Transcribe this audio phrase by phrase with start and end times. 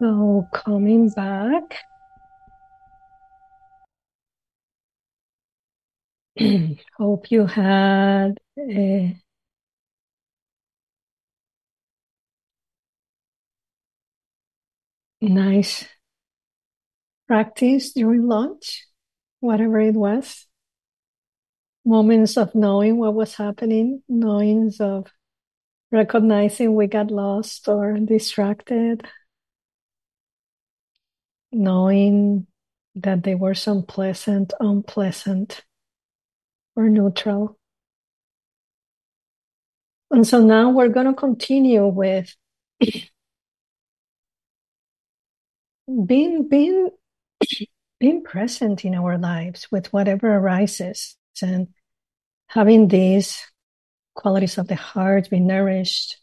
[0.00, 1.76] So coming back.
[6.98, 9.16] Hope you had a
[15.20, 15.86] nice
[17.26, 18.86] practice during lunch,
[19.40, 20.46] whatever it was.
[21.84, 25.06] Moments of knowing what was happening, knowing of
[25.92, 29.06] recognizing we got lost or distracted,
[31.52, 32.46] knowing
[32.96, 35.64] that they were some pleasant, unpleasant,
[36.76, 37.58] or neutral.
[40.10, 42.34] And so now we're going to continue with
[46.06, 46.90] being being
[48.00, 51.68] being present in our lives with whatever arises and
[52.46, 53.46] having these
[54.14, 56.16] qualities of the heart be nourished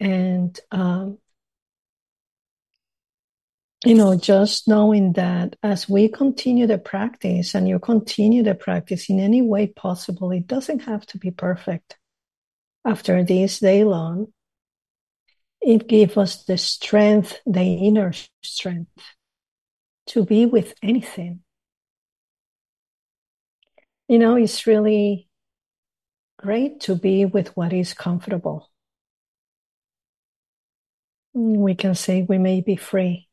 [0.00, 1.18] and um,
[3.84, 9.08] you know just knowing that as we continue the practice and you continue the practice
[9.08, 11.96] in any way possible it doesn't have to be perfect.
[12.84, 14.32] After this day long
[15.60, 18.12] it gives us the strength the inner
[18.42, 18.90] strength
[20.06, 21.40] to be with anything.
[24.08, 25.28] You know it's really
[26.36, 28.70] great to be with what is comfortable.
[31.34, 33.27] We can say we may be free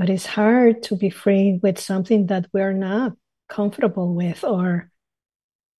[0.00, 3.12] but it's hard to be free with something that we're not
[3.50, 4.90] comfortable with or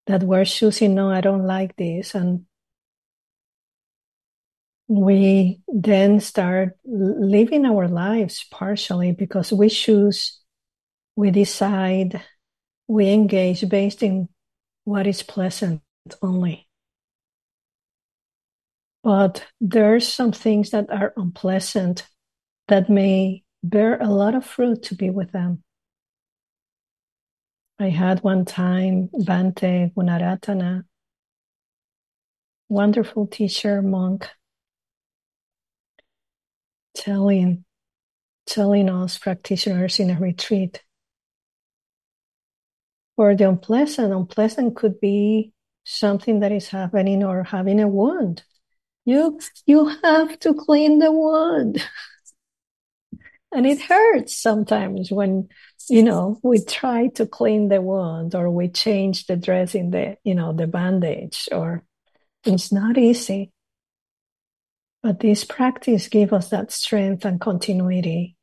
[0.06, 2.14] that we're choosing, no, I don't like this.
[2.14, 2.44] And
[4.88, 10.38] we then start living our lives partially because we choose,
[11.16, 12.22] we decide,
[12.88, 14.28] we engage based in
[14.84, 15.80] what is pleasant
[16.20, 16.68] only.
[19.02, 22.06] But there are some things that are unpleasant
[22.68, 25.62] that may bear a lot of fruit to be with them.
[27.78, 30.84] I had one time Bhante Gunaratana,
[32.68, 34.28] wonderful teacher, monk,
[36.94, 37.64] telling
[38.46, 40.82] telling us practitioners in a retreat.
[43.16, 45.52] For the unpleasant, unpleasant could be
[45.84, 48.42] something that is happening or having a wound.
[49.04, 51.82] You you have to clean the wound.
[53.52, 55.48] and it hurts sometimes when
[55.88, 60.34] you know we try to clean the wound or we change the dressing the you
[60.34, 61.84] know the bandage or
[62.44, 63.52] it's not easy.
[65.02, 68.36] But this practice gives us that strength and continuity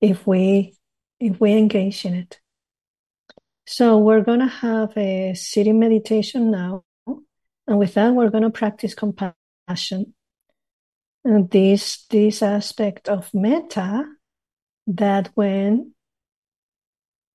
[0.00, 0.76] if we
[1.18, 2.40] if we engage in it.
[3.66, 6.84] So we're to have a sitting meditation now.
[7.06, 10.14] And with that we're to practice compassion
[11.24, 14.04] this this aspect of metta
[14.86, 15.92] that when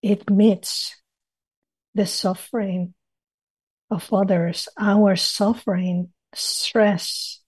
[0.02, 0.96] it meets
[1.94, 2.94] the suffering
[3.90, 7.42] of others, our suffering, stress,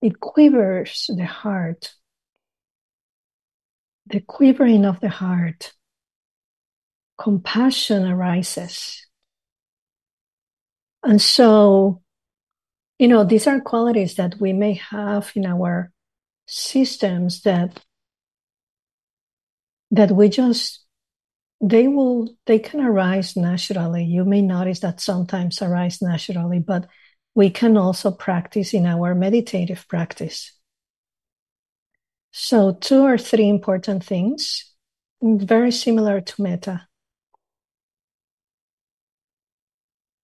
[0.00, 1.94] it quivers the heart.
[4.06, 5.72] The quivering of the heart,
[7.18, 9.04] compassion arises.
[11.02, 12.02] And so
[12.98, 15.92] you know, these are qualities that we may have in our
[16.46, 17.80] systems that
[19.90, 20.84] that we just
[21.60, 24.04] they will they can arise naturally.
[24.04, 26.86] You may notice that sometimes arise naturally but
[27.34, 30.52] we can also practice in our meditative practice.
[32.32, 34.72] So two or three important things
[35.22, 36.86] very similar to metta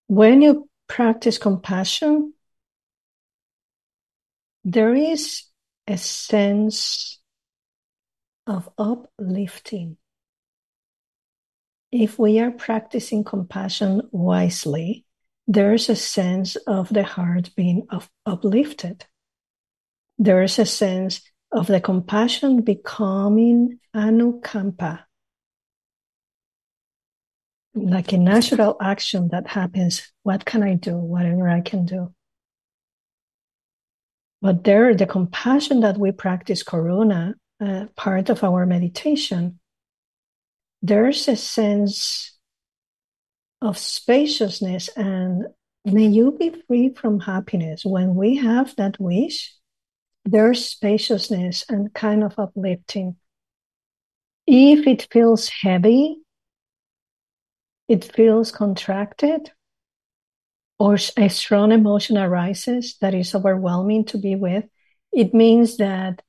[0.07, 2.35] when you practice compassion
[4.65, 5.45] there is
[5.87, 7.19] a sense
[8.47, 9.97] of uplifting.
[11.91, 15.05] If we are practicing compassion wisely,
[15.47, 19.05] there's a sense of the heart being up- uplifted.
[20.19, 21.21] There is a sense
[21.51, 25.05] of the compassion becoming anukampa,
[27.75, 30.13] like a natural action that happens.
[30.23, 30.97] What can I do?
[30.97, 32.15] Whatever I can do.
[34.43, 39.61] But there, the compassion that we practice karuna, uh, part of our meditation,
[40.83, 42.37] there's a sense
[43.61, 45.47] of spaciousness and
[45.85, 47.85] may you be free from happiness.
[47.85, 49.55] When we have that wish,
[50.25, 53.15] there's spaciousness and kind of uplifting.
[54.49, 56.17] If it feels heavy,
[57.87, 59.53] it feels contracted,
[60.79, 64.65] or a strong emotion arises that is overwhelming to be with,
[65.13, 66.23] it means that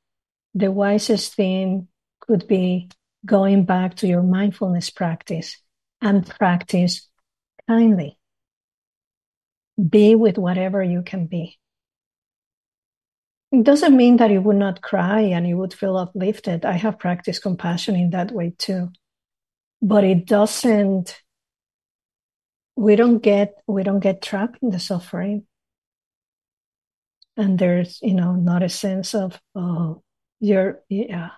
[0.54, 1.88] the wisest thing
[2.20, 2.90] could be
[3.26, 5.58] going back to your mindfulness practice
[6.02, 7.10] and practice
[7.68, 8.18] kindly.
[9.90, 11.58] Be with whatever you can be.
[13.52, 16.66] It doesn't mean that you would not cry and you would feel uplifted.
[16.66, 18.90] I have practiced compassion in that way too.
[19.82, 21.23] But it doesn't
[22.76, 25.46] we don't get we don't get trapped in the suffering.
[27.36, 30.04] And there's, you know, not a sense of, oh,
[30.40, 31.32] you're yeah.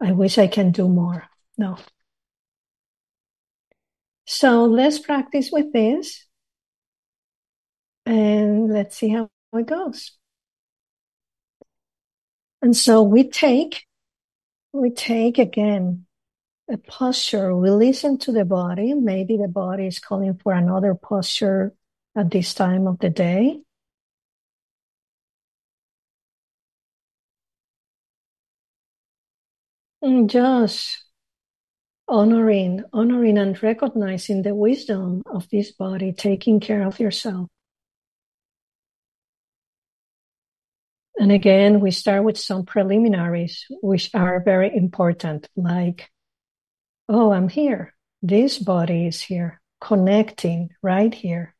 [0.00, 1.24] I wish I can do more.
[1.58, 1.78] No.
[4.26, 6.26] So let's practice with this
[8.04, 10.12] and let's see how it goes.
[12.62, 13.84] And so we take,
[14.72, 16.05] we take again
[16.68, 17.54] a posture.
[17.56, 18.94] We listen to the body.
[18.94, 21.74] Maybe the body is calling for another posture
[22.16, 23.60] at this time of the day.
[30.02, 31.04] And just
[32.08, 37.48] honoring, honoring and recognizing the wisdom of this body, taking care of yourself.
[41.18, 46.10] And again, we start with some preliminaries, which are very important, like,
[47.08, 47.94] oh, I'm here.
[48.22, 51.54] This body is here, connecting right here.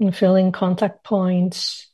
[0.00, 1.88] And feeling contact points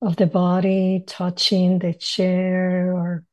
[0.00, 3.24] of the body, touching the chair or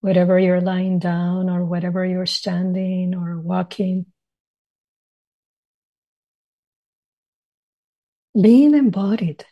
[0.00, 4.06] whatever you're lying down or whatever you're standing or walking.
[8.40, 9.44] being embodied.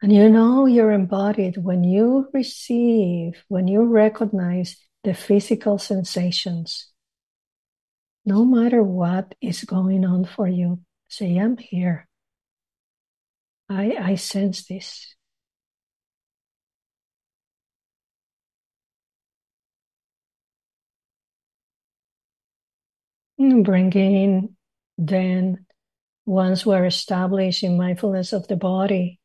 [0.00, 6.88] And you know you're embodied when you receive, when you recognize the physical sensations.
[8.24, 12.06] No matter what is going on for you, say, I'm here.
[13.68, 15.14] I, I sense this.
[23.38, 24.56] Hmm, bringing
[24.96, 25.64] then
[26.26, 29.20] once we're established in mindfulness of the body,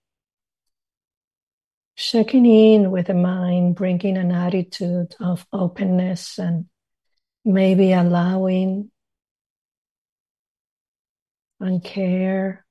[1.95, 6.66] checking in with the mind, bringing an attitude of openness and
[7.45, 8.92] maybe allowing
[11.60, 12.66] and care.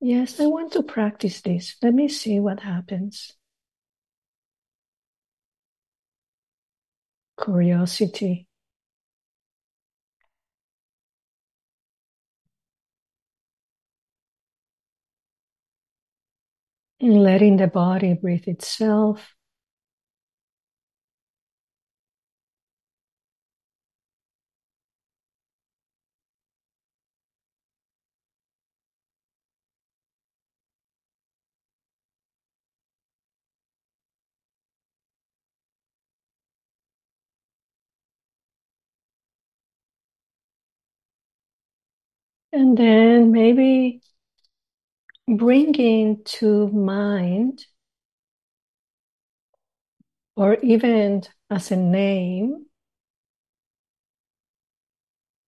[0.00, 1.76] Yes, I want to practice this.
[1.82, 3.32] Let me see what happens.
[7.42, 8.45] Curiosity.
[17.14, 19.34] Letting the body breathe itself.
[42.52, 44.00] And then maybe
[45.28, 47.64] bringing to mind
[50.36, 52.66] or even as a name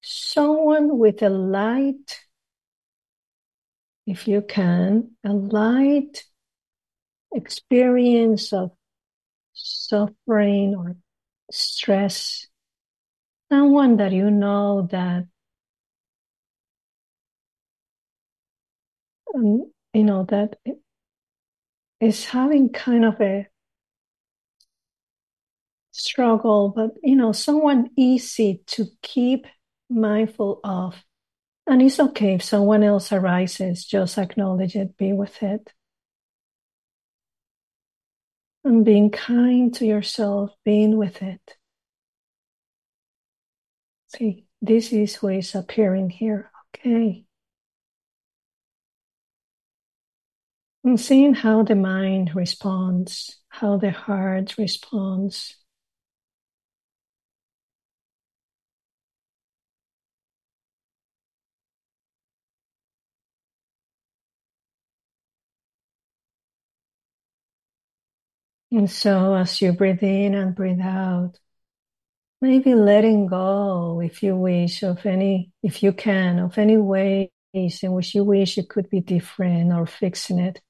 [0.02, 2.20] someone with a light
[4.06, 6.24] if you can a light
[7.32, 8.72] experience of
[9.52, 10.96] suffering or
[11.50, 12.46] stress.
[13.50, 15.26] Someone that you know that
[19.34, 20.56] um, you know, that
[22.00, 23.48] is having kind of a
[25.92, 29.46] struggle, but, you know, someone easy to keep
[29.90, 31.04] mindful of.
[31.66, 35.72] And it's okay if someone else arises, just acknowledge it, be with it.
[38.64, 41.56] And being kind to yourself, being with it.
[44.08, 46.50] See, this is who is appearing here.
[46.76, 47.27] Okay.
[50.82, 55.54] And seeing how the mind responds, how the heart responds.
[68.70, 71.38] And so, as you breathe in and breathe out,
[72.40, 77.92] maybe letting go, if you wish, of any, if you can, of any ways in
[77.92, 80.60] which you wish it could be different or fixing it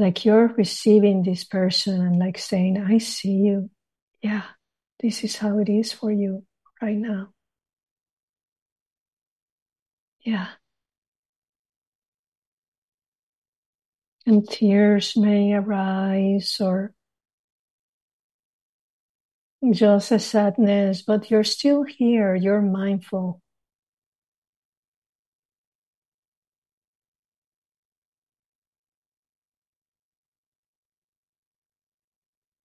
[0.00, 3.70] like you're receiving this person and like saying, I see you.
[4.22, 4.42] Yeah,
[5.00, 6.44] this is how it is for you
[6.82, 7.32] right now.
[10.24, 10.48] Yeah.
[14.26, 16.94] And tears may arise or
[19.72, 23.42] just a sadness, but you're still here, you're mindful.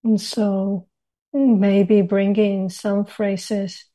[0.06, 0.88] And so
[1.34, 3.90] maybe bringing some phrases.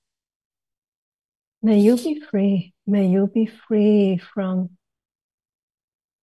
[1.62, 2.74] May you be free.
[2.86, 4.76] May you be free from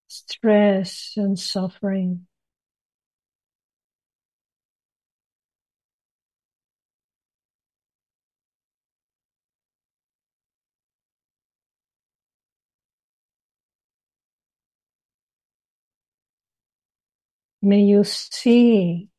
[0.08, 2.28] stress and suffering.
[17.62, 19.10] May you see,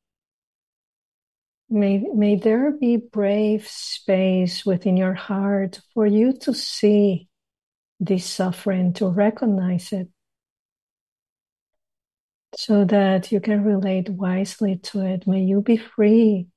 [1.70, 7.28] may, may there be brave space within your heart for you to see
[8.00, 10.08] this suffering, to recognize it,
[12.54, 15.26] so that you can relate wisely to it.
[15.26, 16.48] May you be free.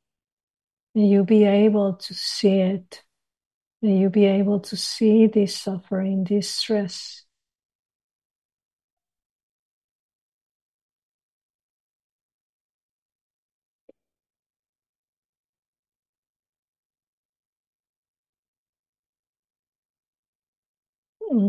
[0.96, 3.04] May you be able to see it.
[3.82, 7.26] May you be able to see this suffering, this stress.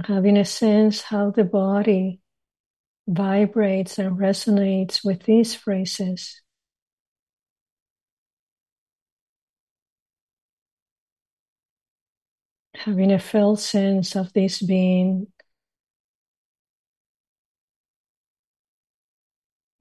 [0.06, 2.20] Having a sense how the body
[3.08, 6.42] vibrates and resonates with these phrases.
[12.74, 15.28] Having a felt sense of this being.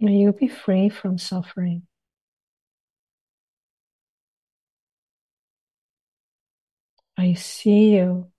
[0.01, 1.87] May you be free from suffering.
[7.17, 8.31] I see you.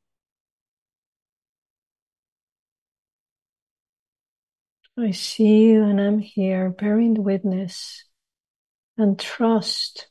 [5.02, 8.04] I see you and I'm here bearing witness
[8.96, 10.06] and trust.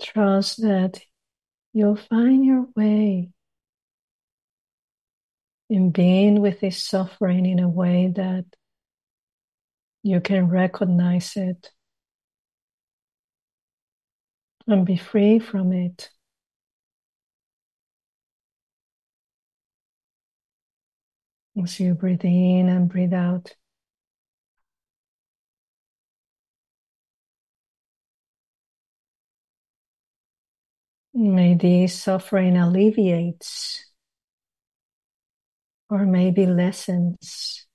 [0.00, 1.00] Trust that
[1.72, 3.30] you'll find your way
[5.68, 8.44] in being with this suffering in a way that
[10.04, 11.72] you can recognize it
[14.68, 16.10] and be free from it.
[21.60, 23.56] As you breathe in and breathe out.
[31.14, 33.90] May this suffering alleviates
[35.90, 37.65] or maybe lessens.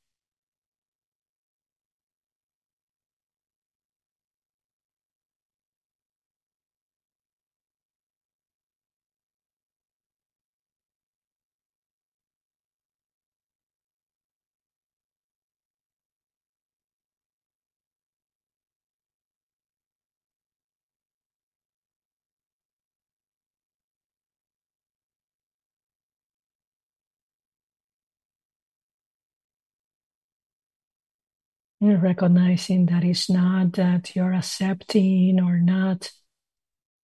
[31.84, 36.12] Recognizing that it's not that you're accepting or not.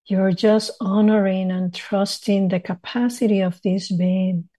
[0.05, 4.49] You're just honoring and trusting the capacity of this being.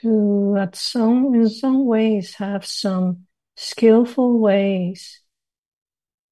[0.00, 5.20] To, at some, in some ways, have some skillful ways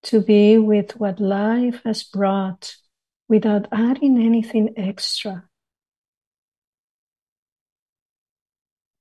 [0.04, 2.76] to be with what life has brought
[3.28, 5.48] without adding anything extra.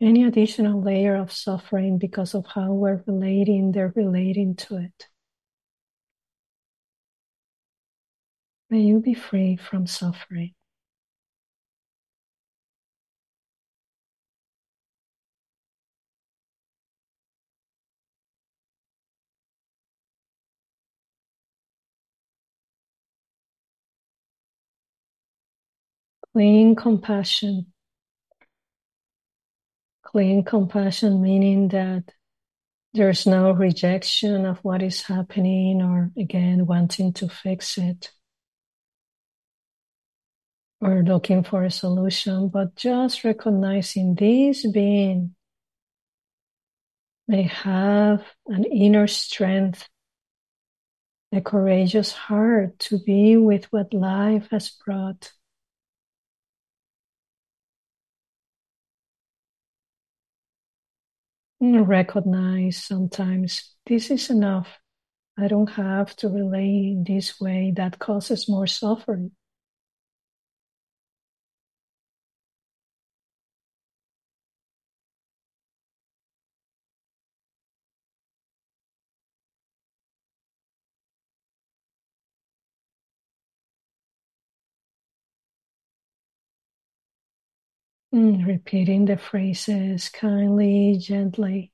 [0.02, 5.08] Any additional layer of suffering because of how we're relating, they're relating to it.
[8.70, 10.54] May you be free from suffering.
[26.32, 27.74] Clean compassion
[30.18, 32.04] clean compassion, meaning that
[32.96, 38.12] there's no rejection of what is happening or again wanting to fix it
[40.82, 45.36] or looking for a solution, but just recognizing this being
[47.28, 49.88] may have an inner strength,
[51.32, 55.32] a courageous heart to be with what life has brought.
[61.84, 64.80] Recognize sometimes this is enough.
[65.38, 69.32] I don't have to relate in this way that causes more suffering.
[88.14, 91.72] Mm, repeating the phrases kindly, gently.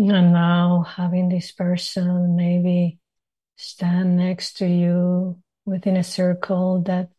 [0.00, 2.98] And now having this person maybe
[3.56, 7.10] stand next to you within a circle that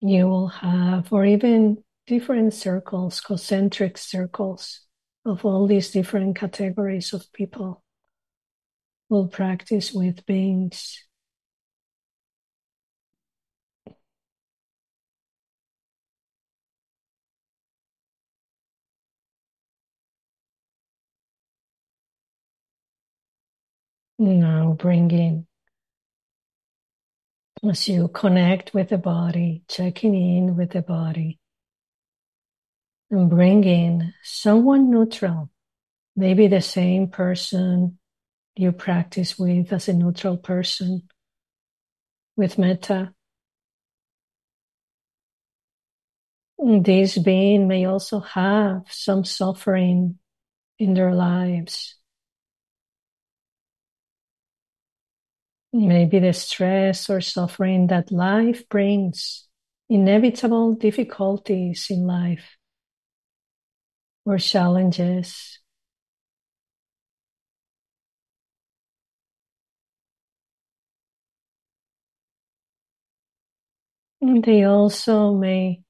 [0.00, 4.80] you will have, or even different circles, concentric circles
[5.26, 7.84] of all these different categories of people
[9.10, 11.04] will practice with beings.
[24.22, 25.48] Now bringing,
[27.68, 31.40] as you connect with the body, checking in with the body,
[33.10, 35.50] and bringing someone neutral,
[36.14, 37.98] maybe the same person
[38.54, 41.02] you practice with as a neutral person
[42.36, 43.12] with metta.
[46.60, 50.20] This being may also have some suffering
[50.78, 51.96] in their lives.
[55.72, 59.48] Maybe the stress or suffering that life brings,
[59.88, 62.56] inevitable difficulties in life
[64.24, 65.58] or challenges.
[74.20, 75.82] And they also may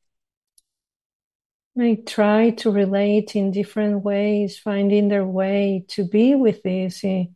[1.75, 7.35] may try to relate in different ways, finding their way to be with this in,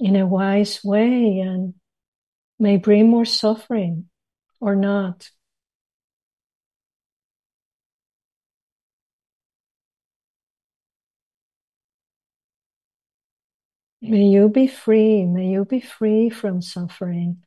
[0.00, 1.74] in a wise way and
[2.58, 4.06] may bring more suffering
[4.60, 5.30] or not.
[14.02, 15.26] May you be free.
[15.26, 17.42] May you be free from suffering.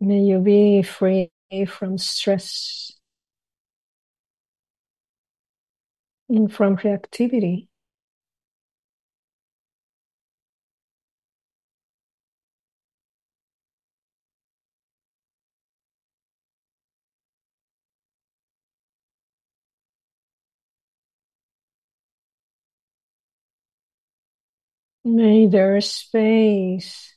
[0.00, 1.30] May you be free
[1.66, 2.92] from stress
[6.28, 7.68] and from reactivity.
[25.04, 27.14] May there space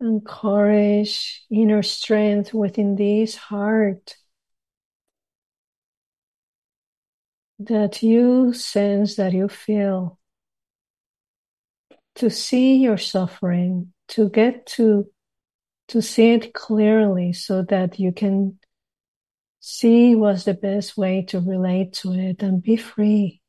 [0.00, 4.16] and courage, inner strength within this heart
[7.58, 10.18] that you sense, that you feel
[12.16, 15.10] to see your suffering, to get to
[15.88, 18.58] to see it clearly so that you can
[19.60, 23.42] see what's the best way to relate to it and be free.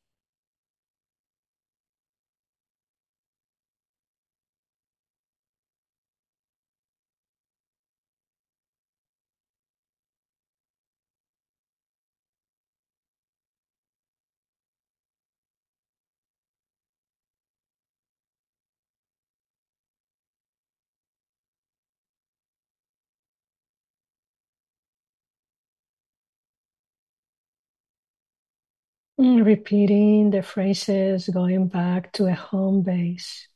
[29.19, 33.47] Mm, repeating the phrases, going back to a home base.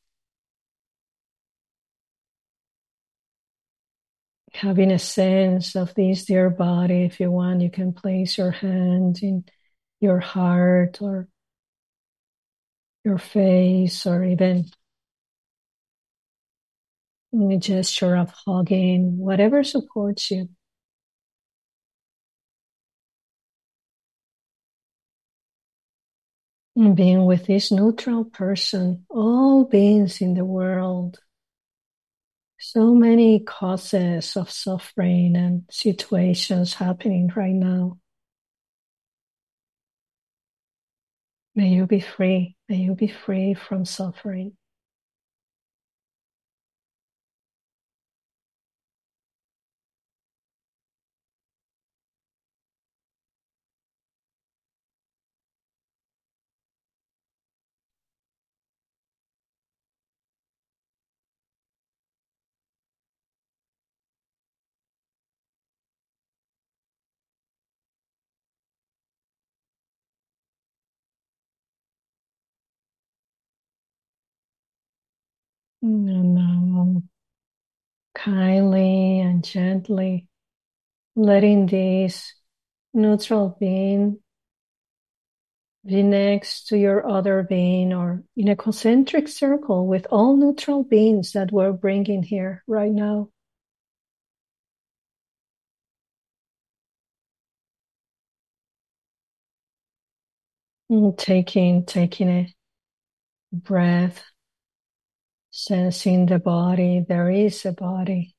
[4.53, 7.03] Having a sense of this dear body.
[7.03, 9.45] If you want, you can place your hand in
[10.01, 11.27] your heart or
[13.03, 14.65] your face or even
[17.33, 20.49] a gesture of hugging, whatever supports you.
[26.79, 31.19] Being with this neutral person, all beings in the world,
[32.59, 37.99] so many causes of suffering and situations happening right now.
[41.55, 42.55] May you be free.
[42.69, 44.53] May you be free from suffering.
[75.81, 77.03] Now,
[78.15, 80.27] kindly and gently
[81.15, 82.33] letting this
[82.93, 84.19] neutral being
[85.85, 91.31] be next to your other being or in a concentric circle with all neutral beings
[91.33, 93.29] that we're bringing here right now.
[100.89, 102.53] And taking, taking a
[103.53, 104.23] breath,
[105.63, 107.05] sensing the body.
[107.07, 108.35] There is a body.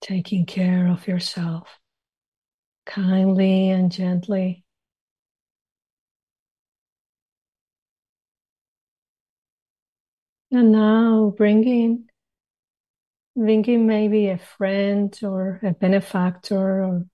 [0.00, 1.78] Taking care of yourself
[2.84, 4.64] kindly and gently.
[10.50, 12.08] And now bringing,
[13.36, 17.06] bringing maybe a friend or a benefactor or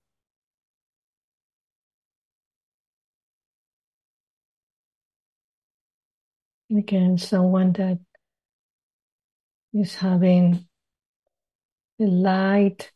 [6.71, 7.99] again someone that
[9.73, 10.67] is having
[11.99, 12.91] a light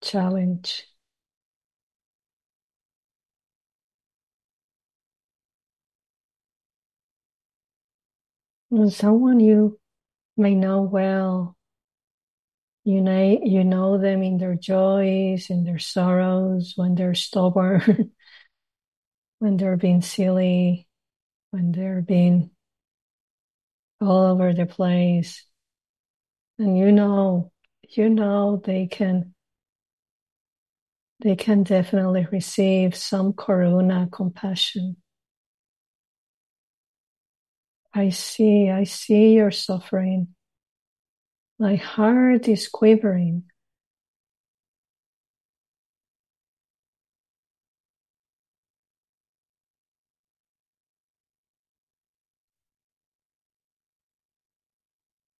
[0.00, 0.86] challenge.
[8.70, 9.80] And someone you
[10.36, 11.53] may know well.
[12.84, 18.12] You know, you know them in their joys, in their sorrows, when they're stubborn,
[19.38, 20.88] when they're being silly,
[21.50, 22.50] when they're being
[24.00, 25.44] all over the place.
[26.58, 27.52] And you know,
[27.90, 29.34] you know they can
[31.18, 34.96] they can definitely receive some karuna compassion.
[37.94, 40.33] I see, I see your suffering.
[41.58, 43.50] My heart is quivering.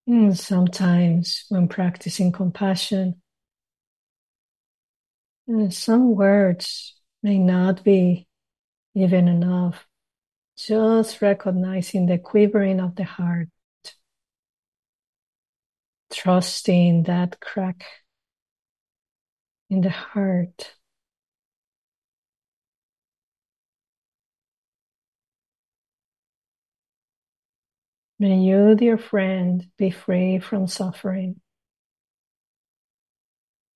[0.07, 3.21] And sometimes, when practicing compassion,
[5.53, 8.27] uh, some words may not be
[8.95, 9.87] even enough.
[10.59, 13.49] Just recognizing the quivering of the heart,
[16.15, 17.85] trusting that crack
[19.69, 20.75] in the heart.
[28.19, 31.41] May you, dear friend, be free from suffering.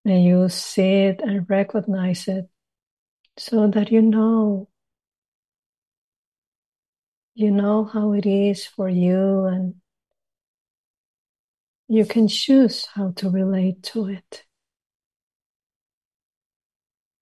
[0.05, 2.49] May you see it and recognize it
[3.37, 4.69] so that you know.
[7.35, 9.75] You know how it is for you, and
[11.89, 14.45] you can choose how to relate to it.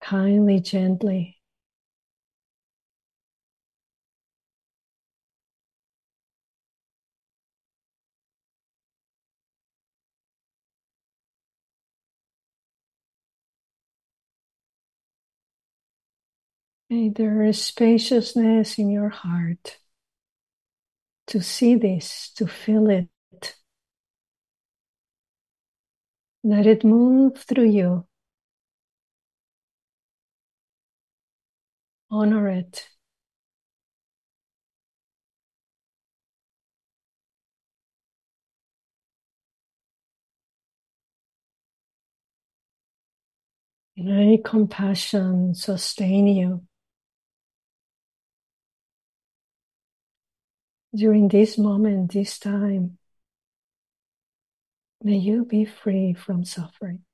[0.01, 1.37] Kindly, gently.
[16.91, 19.79] May there is spaciousness in your heart
[21.29, 23.09] to see this, to feel it.
[26.47, 28.07] Let it move through you.
[32.11, 32.89] Honor it.
[43.97, 46.67] May compassion sustain you.
[50.93, 52.99] During this moment, this time,
[55.03, 57.05] may you be free from suffering.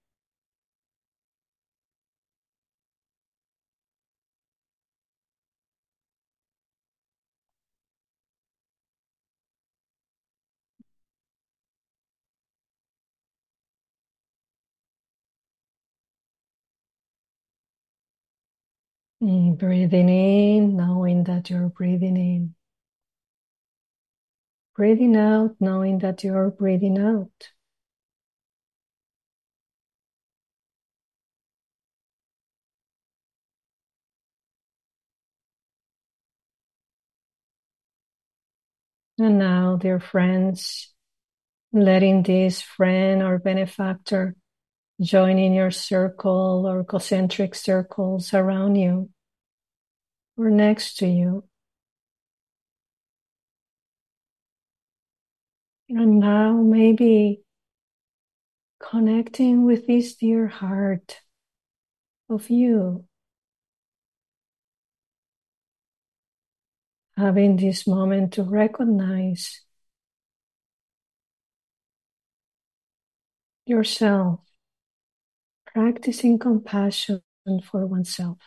[19.23, 22.55] Mm, breathing in, knowing that you're breathing in.
[24.77, 27.53] Breathing out, knowing that you're breathing out.
[39.23, 40.93] And now, dear friends,
[41.73, 44.35] letting this friend or benefactor
[45.01, 49.11] join in your circle or concentric circles around you
[50.37, 51.45] or next to you.
[55.89, 57.45] And now maybe
[58.81, 61.21] connecting with this dear heart
[62.29, 63.05] of you.
[67.23, 69.61] Having this moment to recognize
[73.65, 74.41] yourself,
[75.65, 77.23] practicing compassion
[77.71, 78.39] for oneself.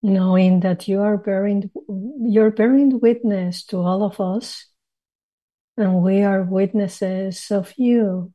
[0.00, 1.68] knowing that you are bearing
[2.20, 4.66] you're bearing witness to all of us
[5.76, 8.32] and we are witnesses of you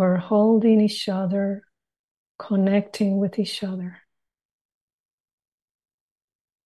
[0.00, 1.62] we're holding each other
[2.38, 3.98] connecting with each other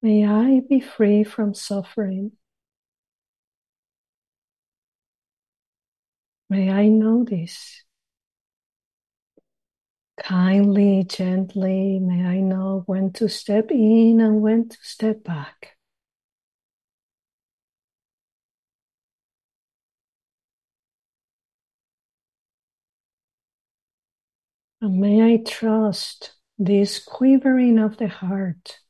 [0.03, 2.33] may i be free from suffering
[6.55, 7.83] May I know this.
[10.16, 15.74] Kindly, gently, may I know when to step in and when to step back.
[24.85, 28.81] And may I trust this quivering of the heart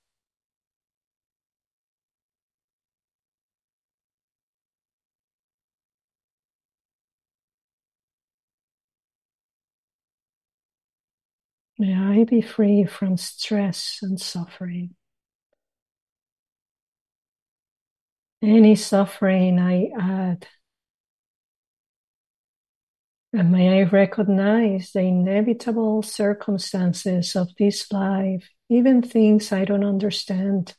[11.78, 14.96] May I be free from stress and suffering.
[18.42, 20.48] Any suffering I add.
[23.34, 30.76] And may I recognize the inevitable circumstances of this life, even things I don't understand.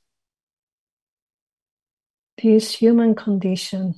[2.41, 3.95] This human condition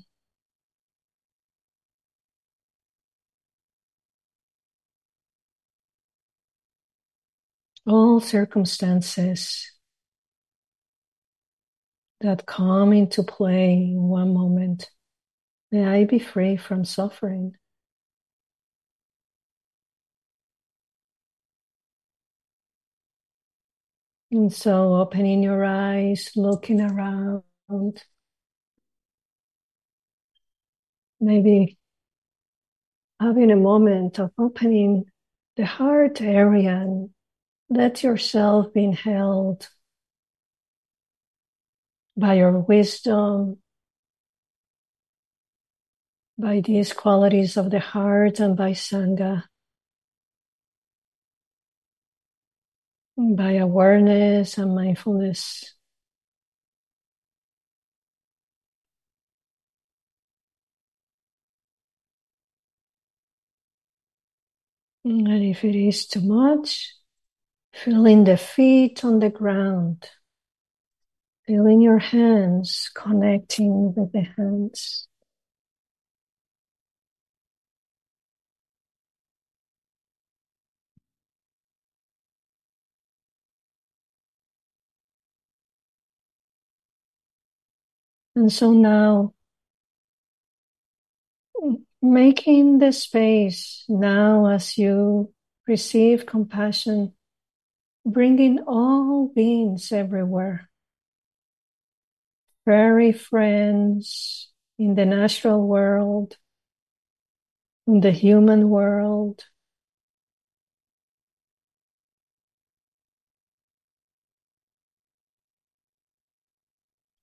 [7.86, 9.72] all circumstances
[12.22, 14.90] that come into play in one moment.
[15.72, 17.56] May I be free from suffering.
[24.30, 27.44] And so opening your eyes, looking around,
[31.20, 31.78] maybe
[33.22, 35.06] having a moment of opening
[35.56, 37.10] the heart area and
[37.70, 39.68] let yourself be held
[42.18, 43.58] by your wisdom,
[46.38, 49.44] by these qualities of the heart, and by Sangha.
[53.18, 55.74] By awareness and mindfulness.
[65.04, 66.94] And if it is too much,
[67.84, 70.10] Feeling the feet on the ground.
[71.46, 75.08] Feeling your hands connecting with the hands.
[88.38, 89.34] And so now,
[92.04, 95.34] making the space now as you
[95.68, 97.14] receive compassion
[98.06, 100.70] bringing all beings everywhere.
[102.64, 106.38] Fairy friends in the natural world,
[107.88, 109.46] in the human world.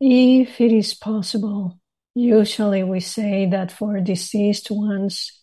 [0.06, 1.80] If it is possible,
[2.14, 5.42] usually we say that for deceased ones,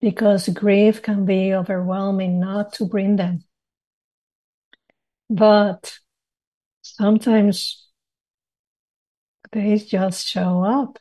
[0.00, 3.42] because grief can be overwhelming not to bring them.
[5.28, 5.98] But
[6.82, 7.88] sometimes
[9.50, 11.00] they just show up.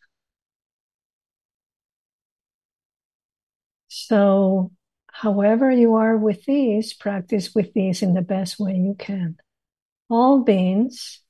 [3.90, 4.72] So,
[5.12, 9.38] however you are with these, practice with these in the best way you can.
[10.10, 11.22] All beings,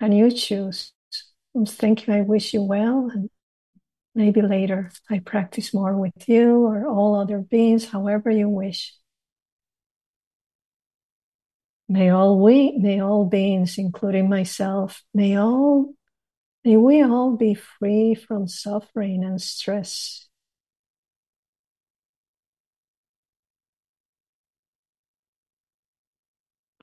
[0.00, 0.92] and you choose.
[1.54, 3.10] I'm thinking, I wish you well.
[3.12, 3.28] And
[4.14, 8.94] maybe later I practice more with you or all other beings, however you wish.
[11.88, 15.92] May all we, may all beings, including myself, may all,
[16.64, 20.28] may we all be free from suffering and stress.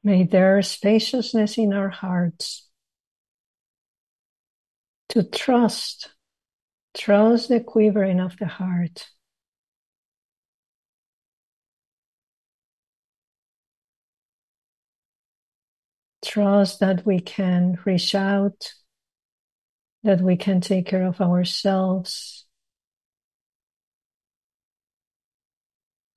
[0.03, 2.66] May there spaciousness in our hearts
[5.09, 6.09] to trust,
[6.95, 9.07] trust the quivering of the heart.
[16.23, 18.73] Trust that we can reach out,
[20.03, 22.45] that we can take care of ourselves,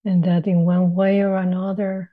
[0.05, 2.11] and that in one way or another,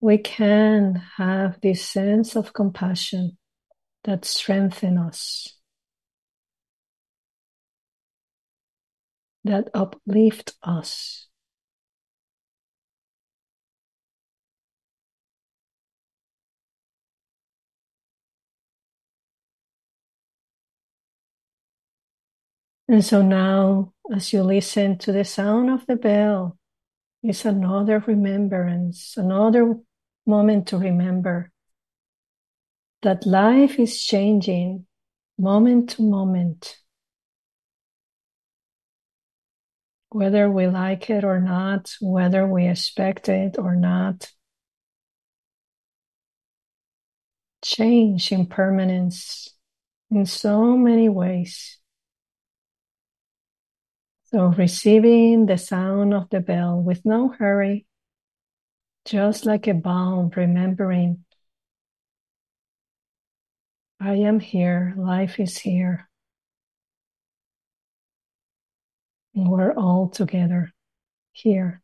[0.00, 3.38] we can have this sense of compassion
[4.04, 5.56] that strengthen us,
[9.44, 11.28] that uplift us.
[22.86, 26.58] And so now, as you listen to the sound of the bell,
[27.22, 29.78] it's another remembrance, another
[30.26, 31.50] moment to remember
[33.04, 34.86] that life is changing
[35.38, 36.78] moment to moment.
[40.08, 44.32] Whether we like it or not, whether we expect it or not.
[47.62, 49.54] Change, impermanence
[50.10, 51.78] in so many ways.
[54.26, 57.86] So, receiving the sound of the bell with no hurry,
[59.04, 61.24] just like a balm, remembering
[64.00, 66.08] I am here, life is here.
[69.34, 70.70] And we're all together
[71.32, 71.83] here.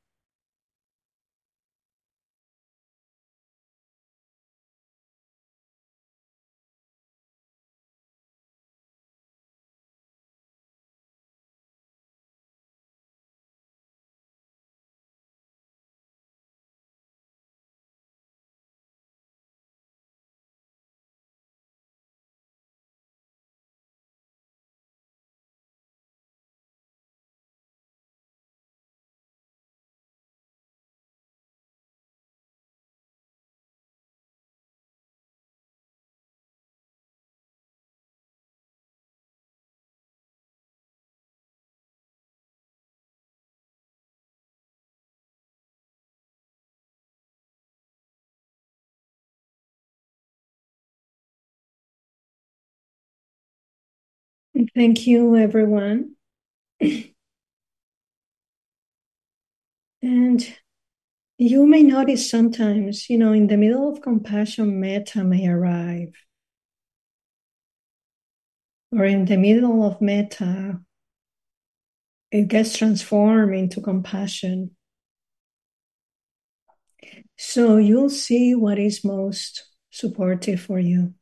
[54.74, 56.16] Thank you, everyone.
[56.80, 57.06] and
[61.38, 66.12] you may notice sometimes, you know, in the middle of compassion, metta may arrive.
[68.92, 70.80] Or in the middle of metta,
[72.30, 74.76] it gets transformed into compassion.
[77.38, 81.14] So you'll see what is most supportive for you.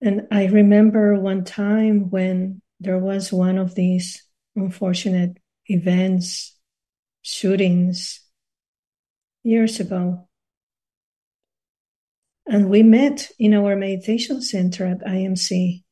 [0.00, 4.22] And I remember one time when there was one of these
[4.54, 6.56] unfortunate events,
[7.22, 8.20] shootings,
[9.42, 10.28] years ago.
[12.46, 15.82] And we met in our meditation center at IMC.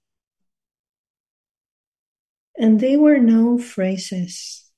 [2.56, 4.70] And they were no phrases.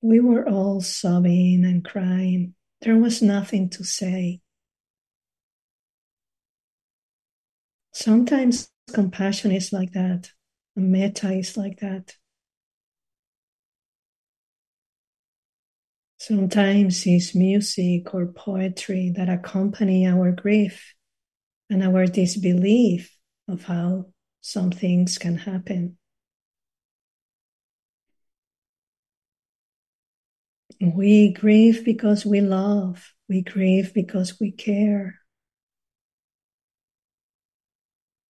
[0.00, 2.54] We were all sobbing and crying.
[2.82, 4.40] There was nothing to say.
[7.98, 10.30] Sometimes compassion is like that.
[10.76, 12.14] Metta is like that.
[16.18, 20.92] Sometimes it's music or poetry that accompany our grief
[21.70, 23.16] and our disbelief
[23.48, 25.96] of how some things can happen.
[30.82, 33.14] We grieve because we love.
[33.26, 35.18] We grieve because we care.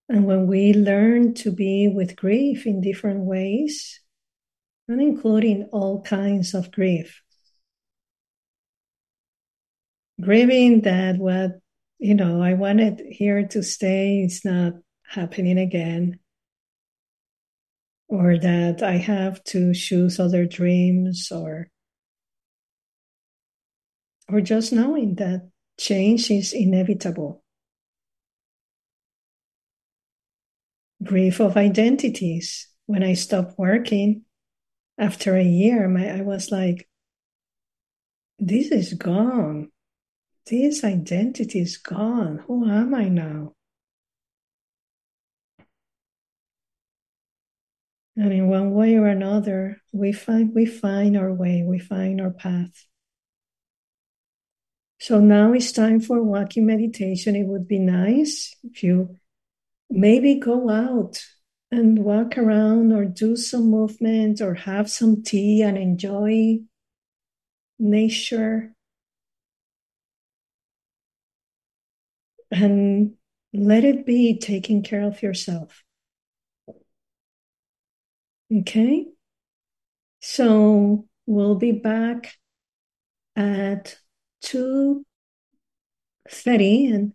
[0.09, 3.99] And when we learn to be with grief in different ways,
[4.87, 7.21] and including all kinds of grief,
[10.21, 11.59] grieving that what,
[11.99, 14.73] you know, I wanted here to stay is not
[15.05, 16.19] happening again,
[18.07, 21.67] or that I have to choose other dreams, or
[24.29, 27.43] or just knowing that change is inevitable
[31.07, 32.67] grief of identities.
[32.85, 34.23] When I stopped working
[34.97, 36.87] after a year, my, I was like,
[38.39, 39.71] this is gone.
[40.45, 42.43] This identity is gone.
[42.47, 43.53] Who am I now?
[48.15, 52.31] And in one way or another, we find we find our way, we find our
[52.31, 52.85] path.
[54.99, 57.35] So now it's time for walking meditation.
[57.35, 59.17] It would be nice if you
[59.89, 61.23] maybe go out
[61.71, 66.59] and walk around or do some movement or have some tea and enjoy
[67.79, 68.73] nature,
[72.49, 73.13] and
[73.53, 75.83] let it be taking care of yourself.
[78.51, 79.07] Okay?
[80.21, 82.37] So we'll be back
[83.35, 83.97] at
[84.43, 87.13] 2.30 and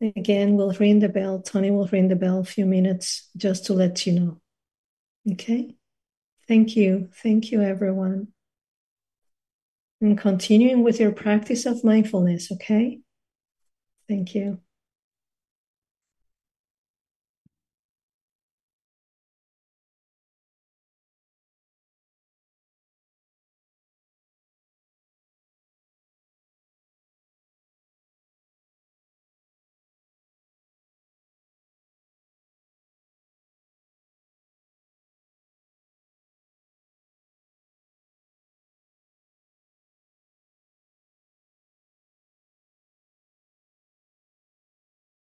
[0.00, 1.40] again we'll ring the bell.
[1.40, 4.40] Tony will ring the bell a few minutes just to let you know.
[5.32, 5.76] Okay?
[6.48, 7.10] Thank you.
[7.22, 8.28] Thank you, everyone.
[10.00, 13.00] And continuing with your practice of mindfulness, okay?
[14.08, 14.60] Thank you.